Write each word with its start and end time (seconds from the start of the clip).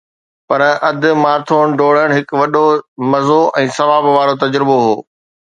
پر 0.47 0.61
اڌ 0.89 1.01
مارٿون 1.23 1.67
ڊوڙڻ 1.79 2.09
هڪ 2.17 2.27
وڏو 2.39 2.65
مزو 3.11 3.41
۽ 3.65 3.67
ثواب 3.77 4.03
وارو 4.17 4.33
تجربو 4.43 4.77
هو 4.85 4.95